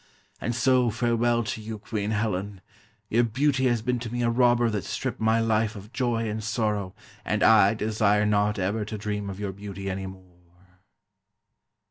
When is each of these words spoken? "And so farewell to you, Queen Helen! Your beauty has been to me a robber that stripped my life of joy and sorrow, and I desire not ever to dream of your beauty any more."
"And 0.39 0.55
so 0.55 0.89
farewell 0.89 1.43
to 1.43 1.61
you, 1.61 1.77
Queen 1.77 2.09
Helen! 2.09 2.61
Your 3.09 3.23
beauty 3.23 3.65
has 3.67 3.83
been 3.83 3.99
to 3.99 4.11
me 4.11 4.23
a 4.23 4.31
robber 4.31 4.67
that 4.67 4.83
stripped 4.83 5.19
my 5.19 5.39
life 5.39 5.75
of 5.75 5.93
joy 5.93 6.27
and 6.27 6.43
sorrow, 6.43 6.95
and 7.23 7.43
I 7.43 7.75
desire 7.75 8.25
not 8.25 8.57
ever 8.57 8.83
to 8.83 8.97
dream 8.97 9.29
of 9.29 9.39
your 9.39 9.51
beauty 9.51 9.91
any 9.91 10.07
more." 10.07 10.79